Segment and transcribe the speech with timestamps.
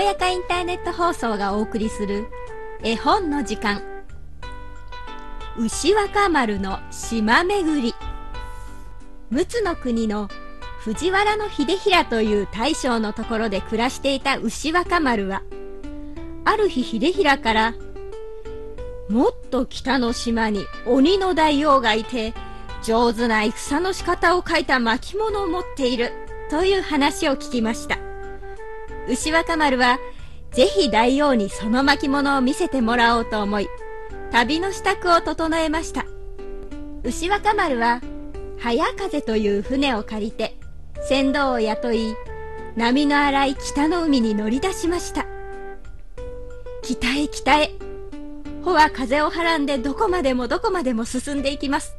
[0.00, 2.26] おやかインターネット放送がお送りする
[2.82, 3.82] 絵本の時間。
[5.58, 7.94] 牛若丸の島巡り。
[9.30, 10.30] 陸奥の国の
[10.78, 15.42] 藤原秀衡という大将のところで暮らしていた牛若丸は
[16.46, 17.74] ある日秀衡から
[19.10, 22.32] もっと北の島に鬼の大王がいて
[22.82, 26.10] 上手な戦の仕方を書いた巻物を持っている
[26.48, 28.09] という話を聞きました。
[29.10, 29.98] 牛若丸は
[30.52, 33.68] ぜひ大王にその巻物を見せてもらおうと思い
[34.30, 36.06] 旅の支度を整えました。
[37.02, 38.00] 牛若丸は
[38.60, 40.56] 早風という船を借りて
[41.08, 42.14] 船頭を雇い
[42.76, 45.26] 波の荒い北の海に乗り出しました。
[46.82, 47.70] 北へ北へ
[48.62, 51.96] 帆は風をはらんでどこまでもどこまでも進んでいきます。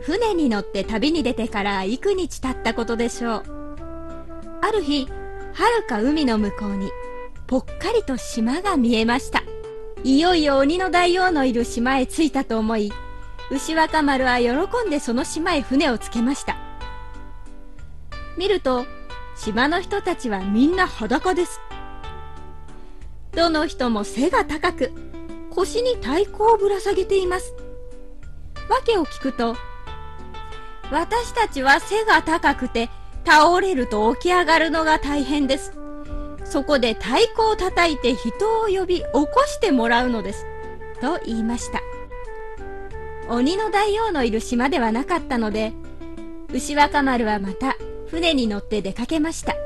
[0.00, 3.55] 船に乗って旅に出てから幾日経ったことでしょう。
[4.66, 5.06] ある日
[5.54, 6.90] はるか海の向こうに
[7.46, 9.44] ぽっかりと島が見えました。
[10.02, 12.92] いよいよ鬼の大王のいる島へ着いたと思い
[13.52, 14.50] 牛若丸は喜
[14.84, 16.56] んでその島へ船をつけました。
[18.36, 18.86] 見ると
[19.36, 21.60] 島の人たちはみんな裸です。
[23.30, 24.90] どの人も背が高く
[25.50, 27.54] 腰に太鼓をぶら下げています。
[28.68, 29.54] 訳を聞くと
[30.90, 32.90] 私たちは背が高くて
[33.26, 35.72] 倒れると起き上がるのが大変です。
[36.44, 40.46] そこで太鼓を叩いて人を呼び起こしてもらうのです。
[41.00, 41.82] と言いました。
[43.28, 45.72] 鬼の大王のいる島ではなかったので
[46.52, 47.76] 牛若丸はまた
[48.08, 49.56] 船に乗って出かけました。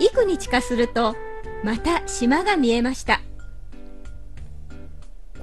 [0.00, 1.14] 幾日かすると
[1.62, 3.20] また島が見えました。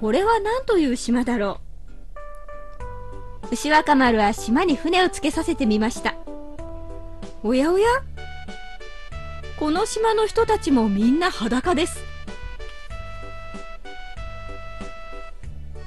[0.01, 1.64] これは何という島だろう？
[3.55, 6.15] 牛若丸は島に船をつけさせてみました。
[7.41, 7.87] おやおや
[9.57, 12.03] この島の人たちもみんな裸です。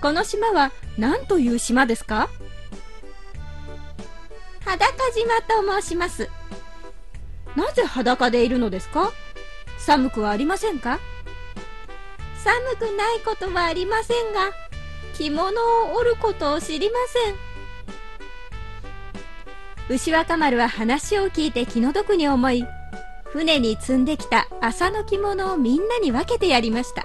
[0.00, 2.30] この島は何という島ですか？
[4.64, 6.30] 裸島と申します。
[7.54, 9.12] なぜ裸でいるのですか？
[9.76, 11.00] 寒くはありませんか？
[12.42, 14.52] 寒くないことはありませんが
[15.12, 17.47] 着物を織ることを知りません
[19.88, 22.66] 牛若丸は話を聞いて気の毒に思い
[23.24, 27.04] 船に積んできた麻の着物をみんなに分けてやりました。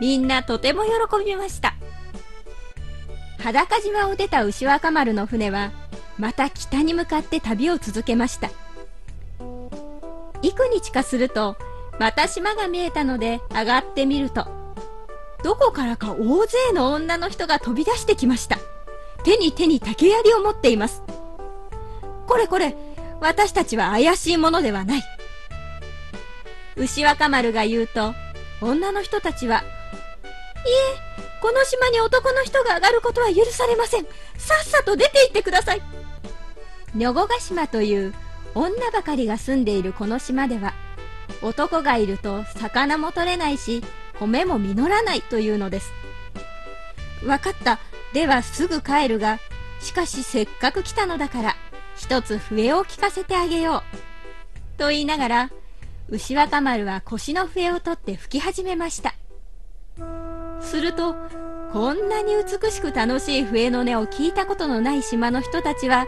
[0.00, 0.90] みんなとても喜
[1.24, 1.74] びました。
[3.38, 5.72] 裸島を出た牛若丸の船は
[6.18, 8.50] また北に向かって旅を続けました。
[10.42, 11.56] 幾日かすると
[11.98, 14.46] また島が見えたので上がってみると
[15.44, 18.58] どこからか大勢の女の人が飛び出してきました。
[19.24, 21.02] 手に手に竹槍を持っています。
[22.30, 22.76] これこれ
[23.20, 25.02] 私たちは怪しいものではない。
[26.76, 28.14] 牛若丸が言うと
[28.60, 29.66] 女の人たちはいえ
[31.42, 34.04] この島に男の人が上がることは許されません。
[34.38, 35.82] さっさと出て行ってください。
[36.94, 38.14] 女子ヶ島という
[38.54, 40.72] 女ばかりが住んでいるこの島では
[41.42, 43.82] 男がいると魚も取れないし
[44.20, 45.90] 米も実らないというのです。
[47.26, 47.80] わかった。
[48.12, 49.40] ではすぐ帰るが
[49.80, 51.56] しかしせっかく来たのだから
[52.00, 53.82] 一つ笛を聞かせてあげよ
[54.74, 55.50] うと言いながら
[56.08, 59.14] 牛若丸は腰の笛を取って吹き始めました。
[60.62, 61.14] すると
[61.74, 66.06] こんなに美しく楽しい笛の音を聞いたことのない島の人たちは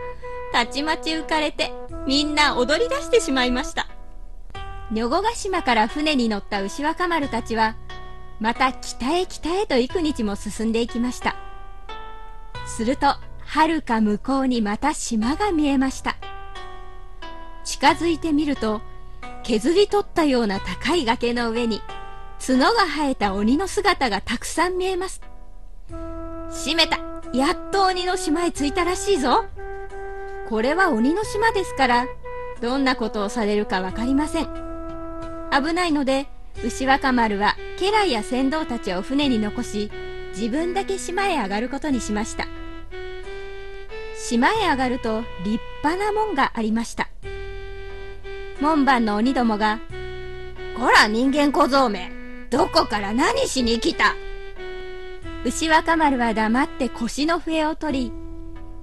[0.51, 1.75] たちまち浮かれて
[2.07, 3.87] みんな踊り出してしまいました。
[4.91, 7.77] 女子ヶ島から船に乗った牛若丸たちは
[8.41, 11.37] また北へ北へと幾日も進んでいきました。
[12.67, 13.15] すると
[13.53, 16.17] はるか向こうにまた島が見えました。
[17.65, 18.81] 近づいてみると
[19.43, 21.83] 削り取ったような高い崖の上に
[22.41, 25.21] 角が生えた鬼の姿がたくさん見えます。
[26.49, 26.99] 閉めた。
[27.35, 29.45] やっと鬼の島へ着いたらしいぞ。
[30.49, 32.07] これは鬼の島ですから
[32.63, 34.49] どんなことをされるか分かりません。
[35.53, 36.27] 危ないので
[36.65, 39.91] 牛若丸は家来や船頭たちを船に残し
[40.35, 42.47] 自分だけ島へ上がることにしました。
[44.29, 47.09] 島へ上がると立派な門がありました。
[48.61, 49.81] 門番の鬼どもが
[50.79, 52.13] 「こら人間小僧め
[52.49, 54.15] どこから何しに来た?」
[55.45, 58.13] 牛若丸は黙って腰の笛を取り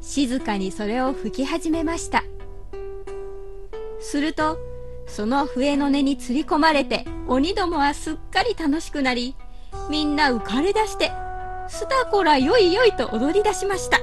[0.02, 2.24] 静かにそれを吹き始めました。
[4.02, 4.58] すると
[5.08, 9.36] その笛の音につり込まれて鬼どもはすっかり楽しくなり
[9.90, 11.12] みんな浮かれ出して
[11.70, 14.00] 「スタコラよいよい」と踊り出しました。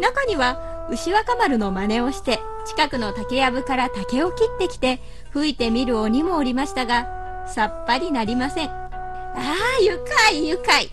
[0.00, 5.00] 中には牛若丸の真似をして近くの竹やぶから竹を切ってきて
[5.32, 8.68] 吹いてみる鬼もおりましたがさっぱりなりません。
[8.70, 8.86] あ
[9.34, 9.98] あ愉
[10.28, 10.88] 快愉快。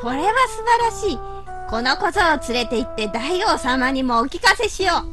[0.00, 1.18] これは素晴らしい。
[1.70, 5.12] この小僧を連れて行って大王様にもお聞かせしよう。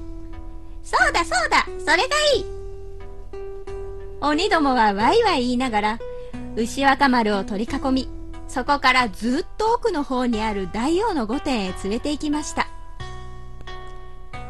[0.83, 2.45] そうだそうだそれがいい。
[4.21, 5.99] 鬼どもはワイワイ言いながら
[6.55, 8.09] 牛若丸を取り囲み
[8.47, 12.67] そこからずっと奥の方にある大王の御殿へ連れて行きました。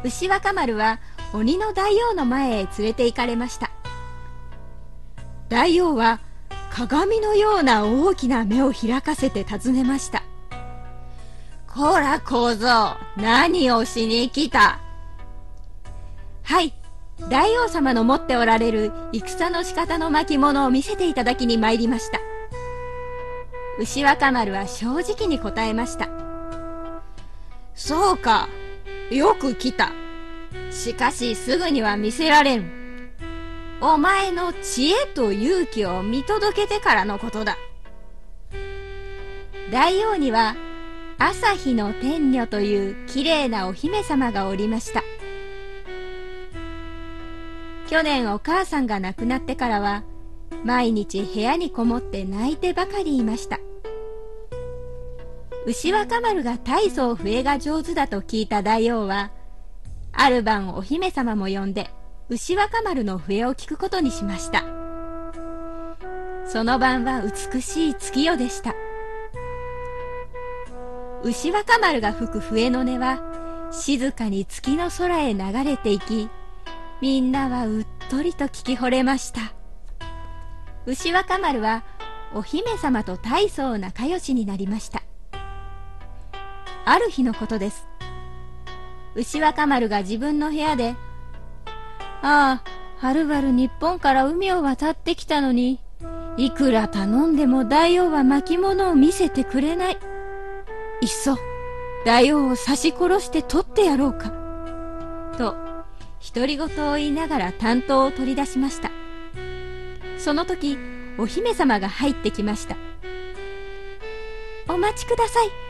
[0.02, 0.98] 牛若丸は
[1.32, 3.70] 鬼の大王の前へ連れて行かれました。
[5.48, 6.20] 大王は
[6.70, 10.22] 鏡のような大きな目を開かせて尋ねました。
[11.66, 14.80] こら小僧何をしに来た？
[16.42, 16.72] はい
[17.28, 22.18] 大王様の持っておられる戦の仕方の巻物を見せていただきに参りました。
[23.78, 26.08] 牛若丸は正直に答えました。
[27.74, 28.48] そうか
[29.10, 29.92] よく来た。
[30.70, 32.80] しかしすぐには見せられん。
[33.80, 37.56] お前の知恵と勇気を見届けてからのことだ。
[39.72, 40.54] 大王には
[41.18, 45.02] 朝日の天女というきれいなお姫様がおりました。
[47.88, 50.04] 去年お母さんが亡くなってからは
[50.64, 53.58] 毎日部屋にこもって泣いてばかりいました。
[55.70, 59.30] 牛若丸が大層笛が上手だと聞いた大王は
[60.10, 61.90] ある晩お姫様も呼んで
[62.28, 64.64] 牛若丸の笛を聞くことにしました。
[66.44, 68.74] その晩は美しい月夜でした。
[71.22, 73.22] 牛若丸が吹く笛の音は
[73.70, 76.28] 静かに月の空へ流れていき
[77.00, 79.52] みんなはうっとりと聞き惚れました。
[80.86, 81.84] 牛若丸は
[82.34, 85.04] お姫様と大層仲良しになりました。
[86.90, 87.86] ある日のことです。
[89.14, 90.96] 牛若丸が自分の部屋で
[92.20, 95.78] 「ああはるばる日本から海を渡ってきたのに
[96.36, 99.98] いくら頼んでも大王は巻物を見せてくれない。
[101.00, 101.38] いっそ
[102.04, 104.32] 大王を刺し殺して取ってやろうか」
[105.38, 105.54] と
[106.34, 108.90] 独り言を言いながら担当を取り出しました。
[110.18, 110.76] その時
[111.18, 112.74] お姫様が入ってきました。
[114.68, 115.69] お待ちください。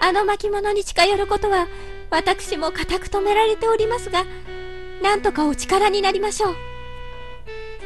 [0.00, 1.66] あの巻物に近寄ることは
[2.10, 4.24] 私も固く止められておりますが
[5.02, 6.54] なんとかお力になりましょう。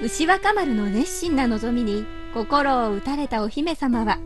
[0.03, 2.05] 牛若丸の熱心な望みに
[2.35, 4.19] 心を打たれたお姫様は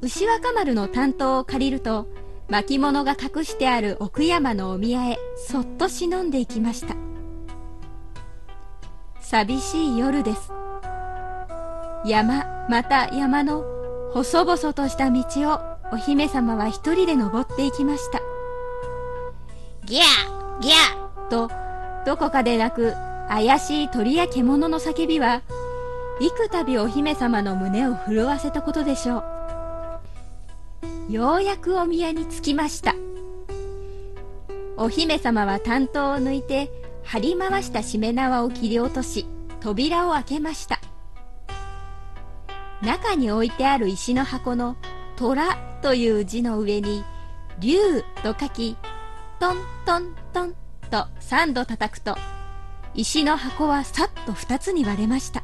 [0.00, 2.08] 牛若丸の担当を借りると
[2.48, 6.96] 巻物が隠してある奥山のお宮へそっと忍んでいきました。
[9.20, 10.50] 寂しい夜です。
[12.04, 13.64] 山また山の
[14.12, 15.22] 細々とした道
[15.52, 18.20] をお姫様は一人で登っていきました。
[19.84, 21.28] ギャーギャー。
[21.28, 21.50] と
[22.06, 22.94] どこかで鳴く
[23.28, 25.42] 怪しい鳥や獣の叫びは
[26.20, 29.22] 幾度お姫様の胸を震わせたことでしょ
[31.08, 31.12] う。
[31.12, 32.94] ようやくお宮に着きました。
[34.78, 36.70] お姫様は担当を抜いて
[37.04, 39.26] 張り回したしめ縄を切り落とし
[39.60, 40.80] 扉を開けました。
[42.80, 44.76] 中に置いてある石の箱の
[45.16, 47.04] 「虎」という字の上に
[47.58, 48.76] 「竜」と書き
[49.38, 50.54] トントントン
[50.90, 52.16] と3度叩くと
[52.94, 55.42] 石の箱はさっと2つに割れました。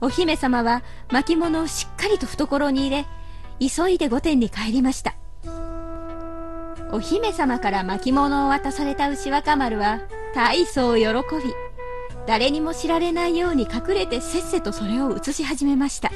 [0.00, 0.82] お姫様は
[1.12, 3.06] 巻物をしっかりと懐に入れ
[3.60, 5.14] 急いで御殿に帰りました。
[6.90, 10.00] お姫様から巻物を渡された牛若丸は
[10.34, 11.14] 大層喜び
[12.26, 16.10] 誰にも知られないように隠れてせっせとそれを映し始めました。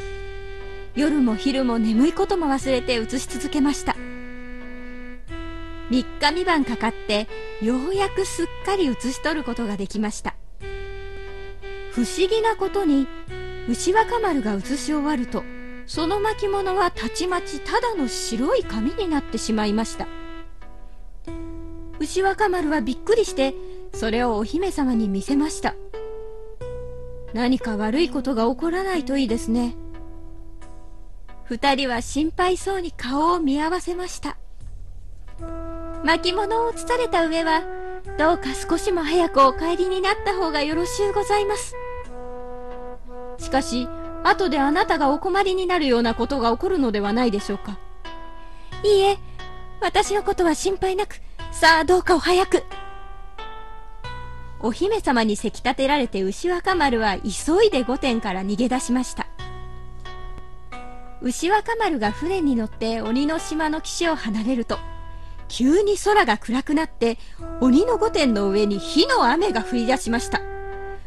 [0.97, 3.95] 夜も昼も眠いことも忘れて映し続けました。
[5.91, 7.29] 3日3晩かかって
[7.63, 10.35] ようやくすっかり写し取ることができました。
[11.93, 13.07] 不思議なことに
[13.69, 15.45] 牛若丸が写し終わると
[15.87, 20.09] その巻物はたちまちただの白い紙になってしまいました。
[21.99, 23.55] 牛若丸はびっくりして
[23.93, 25.75] それをお姫様に見せました。
[27.35, 29.77] 何か悪いことが起こらないといいですね。
[31.49, 34.37] 二人は心配そうに顔を見合わせました。
[36.05, 37.63] 巻物を移された上は
[38.19, 41.75] どうか少しも早くお帰りになった方がよろしゅうございます。
[43.39, 43.89] しかし
[44.25, 47.79] 後であなたがお困りになるようなことが起こるのではないでしょうか。
[48.83, 49.19] いいえ
[49.81, 51.21] 私のことは心配なく
[51.53, 52.65] さあどうかお早く。
[54.61, 59.29] お姫様にせき立てられて牛若丸は急いで御殿から逃げ出しました。
[61.23, 64.79] 牛若丸が船に乗って鬼の島の岸を離れると
[65.49, 67.19] 急に空が暗くなって
[67.61, 70.41] 鬼の御殿の上に火の雨が降り出しました。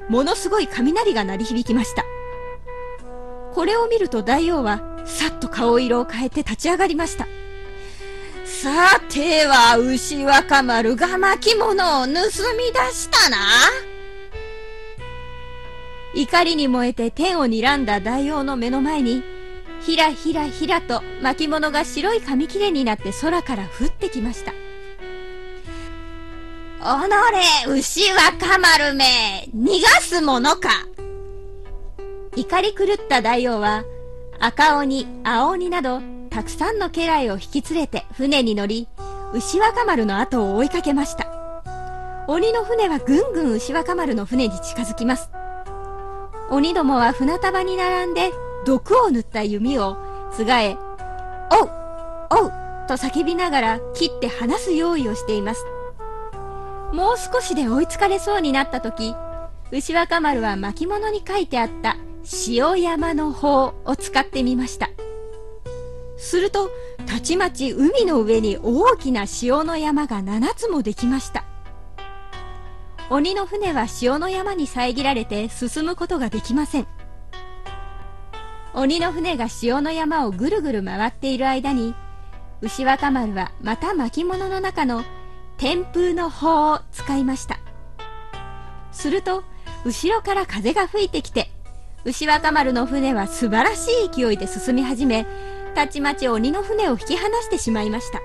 [0.07, 2.03] ものすごい雷が鳴り響きました。
[3.53, 7.27] これを見ると大王はさっと顔色を変えて立ち上がりました。
[8.45, 12.23] さては牛若丸が巻物を盗み出
[12.93, 13.37] したな。
[16.15, 19.23] 怒りに燃えて天を睨んだ大王の目の前に
[19.81, 24.53] ひらひらひらと巻物が白い紙切れになって空から降ってきました。
[26.81, 30.69] おのれ牛若丸め逃がすものか。
[32.35, 33.83] 怒り狂った大王は
[34.39, 38.87] 赤鬼青鬼などたくさんの家来を引き連れて船に乗り
[39.33, 41.27] 牛若丸の後を追いかけました。
[42.27, 45.29] 鬼の船はぐんぐん牛若丸の船に近づきます。
[46.51, 48.31] 鬼どもは船束に並んで
[48.65, 49.97] 毒を塗った弓を
[50.31, 50.77] つがえ
[51.51, 51.69] 「おう
[52.41, 52.51] おう!」
[52.87, 55.65] と叫びながら切って離す用意をしています。
[56.93, 59.15] もう少しで追いつかれそうになった時
[59.71, 61.97] 牛若丸は巻物に書いてあった
[62.47, 64.89] 塩山の方を使ってみました。
[66.17, 66.69] すると
[67.05, 71.45] たちまち海の上に大きな塩の山が7つもできました。
[73.11, 76.87] 鬼の船は塩の山に遮られて進むことができません。
[78.79, 81.93] 鬼の船が塩の山をぐるぐる回っている間に
[82.61, 85.03] 牛若丸はまた巻物の中の
[85.57, 87.59] 天風の方を使いました。
[88.93, 89.43] すると
[89.83, 91.51] 後ろから風が吹いてきて
[92.05, 95.25] 牛若丸の船は素晴らしい勢いで進み始め
[95.75, 98.21] たちまち鬼の船を引き離してしまいました。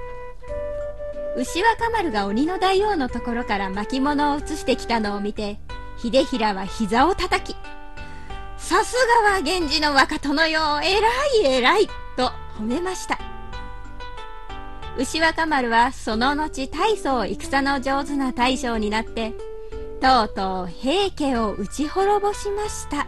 [1.37, 5.59] 牛若丸が鬼の大王のところから巻物を移してきたのを見て
[5.99, 7.57] 秀衡は膝を叩き
[8.65, 10.81] さすがは源氏の若殿よ。
[10.83, 11.07] 偉
[11.43, 13.19] い偉いと褒めました。
[14.97, 19.35] 牛若丸はその後大層戦の上手な大将になって
[20.01, 23.07] とうとう平家を打ち滅ぼしました。